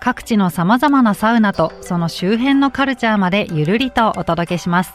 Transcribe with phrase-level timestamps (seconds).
[0.00, 4.94] 各地の様々なサウナとその周辺のカルチャーまでゆるりとお届けします。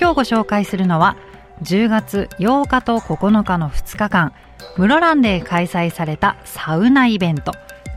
[0.00, 1.16] 今日ご紹介するのは
[1.62, 4.32] 10月8日と9日の2日間
[4.76, 7.52] 室蘭で開催されたサウナイベント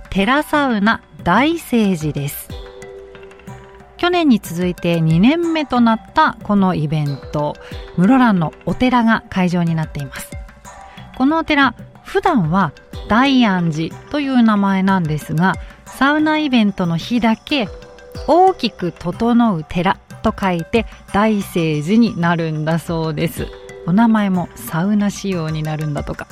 [0.10, 2.50] テラサウナ大聖寺です。
[3.96, 7.56] 去年に続いて2年目となったこのイベント
[7.98, 10.32] 室蘭のお寺が会場になっています。
[11.18, 12.74] このお寺普段は
[13.12, 17.68] 大安寺という名前なんですがサウナイベントの日だけ
[18.26, 23.48] 大きく整う寺と書いて大聖寺になるんだそうです。
[23.86, 26.26] お名前もサウナ仕様になるんだとか。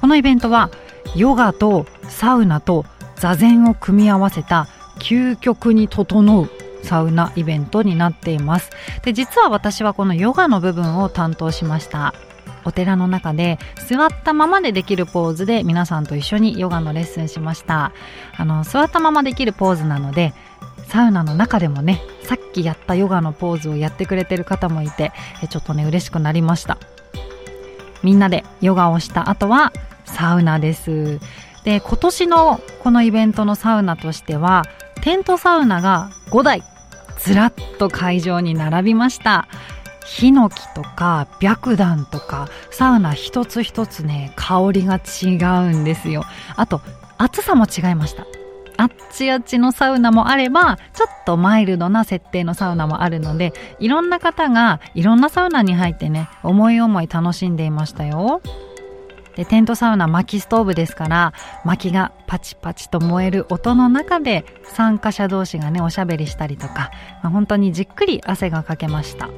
[0.00, 0.70] このイベントは
[1.16, 2.84] ヨガとサウナと
[3.16, 4.68] 座禅を組み合わせた
[5.00, 6.48] 究極に整う
[6.84, 8.70] サウナイベントになっています。
[9.02, 12.14] で実は私はこのヨガの部分を担当しました。
[12.64, 17.92] お寺の中で座ったままでできるポーズで皆さんと一緒にヨガのレッスンしました。
[18.36, 20.34] あの座ったままできるポーズなので
[20.88, 25.12] サウナの中でもねさっきやったヨガのポーズをやってくれてる方もいて
[25.48, 26.78] ちょっとね嬉しくなりました。
[28.02, 29.72] みんなでヨガをした後は
[30.04, 31.20] サウナです。
[31.64, 34.64] で今年のこのイベントのサウナとしては
[35.02, 36.62] テントサウナが5台
[37.18, 39.48] ずらっと会場に並びました。
[40.08, 45.36] ヒノキとか白檀とかサウナ一つ一つね香りが違
[45.68, 46.24] うんですよ。
[46.56, 46.80] あと
[47.18, 48.26] 暑さも違いました。
[48.78, 58.40] あっちあっちのサウナもあればちょっとマイルドな設定のサウナもあるのでいろんな方がいろんなサウナに入ってね思い思い楽しんでいましたよ。
[59.36, 61.32] でテントサウナ薪ストーブですから
[61.64, 66.90] 薪がパチパチと燃える音の中で参加者同士がねおしゃべりしたりとか、
[67.22, 69.28] まあ、本当にじっくり汗がかけました。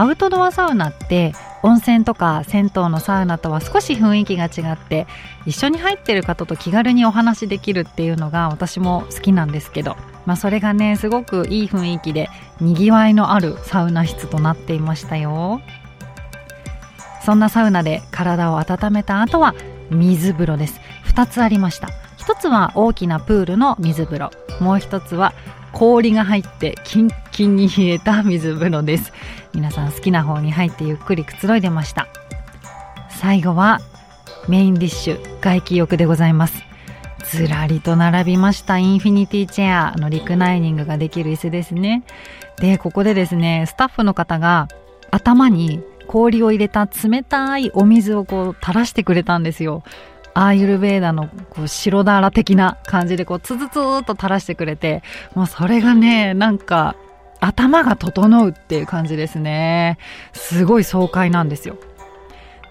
[0.00, 5.06] アウトドアサウナって温泉とか銭湯のサウナとは少し雰囲気が違って
[5.44, 12.30] 一緒に入ってる方と気軽にお話できるっていうのが私も好きなんですけど、まあ、それがねすごくいい雰囲気で
[12.62, 15.60] にぎわいのあるサウナ室となっていましたよ。
[17.22, 19.54] そんなサウナで体を温めた後は
[19.90, 20.80] 水風呂です。
[21.14, 21.88] 2つありました。
[22.16, 24.30] 1つは大きなプールの水風呂。
[24.60, 25.34] もう1つは
[25.72, 29.12] 氷が入ってキンキンに冷えた水風呂です。
[29.54, 32.08] 皆さん好きな方に入ってゆっくりくつろいでました。
[33.08, 33.80] 最後は
[34.48, 36.62] メインディッシュ外気浴でございます。
[37.24, 42.02] ずらりと並びましたインフィニティチェアのリクナイニングができる椅子ですね。
[42.58, 44.68] でここでですねスタッフの方が
[45.10, 49.82] 頭に氷を入れた冷たいお水をこう垂らしてくれたんですよ。
[50.32, 55.02] アーユルベーダのこう白だら的な感じでこうツツツーっと垂らしてくれて
[55.34, 56.94] もうそれがねなんか
[57.40, 59.98] 頭が整うっていう感じですね。
[60.32, 61.76] すごい爽快なんですよ。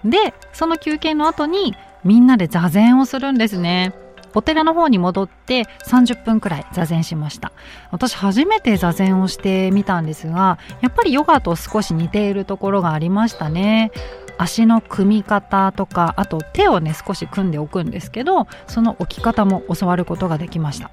[0.04, 3.92] でその休憩の後にみんなで座禅をするんですね。
[4.32, 7.52] お寺の方に戻って30分くらい座禅しました。
[7.90, 13.90] 私初めて座禅をしてみたんですがやっぱりヨガと少し似ているところがありましたね。
[14.38, 20.90] 足の組み方とかあと手をね少し組んでおくんですけどその置き方も教わることができました。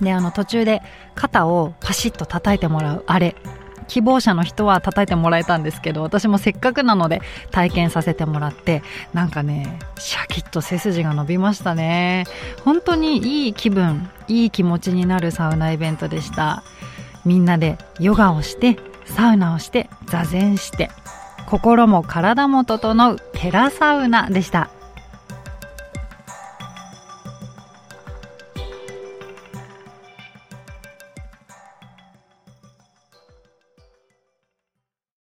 [0.00, 0.82] であの途中で
[1.14, 3.04] 肩をパシッと叩いてもらう。
[3.06, 3.36] あれ
[3.88, 8.82] 希望者の人は叩いてもらえたんですけど私もせっかくなので体験させてもらって
[9.14, 12.24] なんかねシャキッと背筋が伸びましたね。
[12.64, 16.62] 本当にいい気分いい気持ちになるサウナイベントでした。
[17.24, 20.90] みんなでヨガをしてサウナをして座禅して
[21.46, 24.68] 心も体も整うテラサウナでした。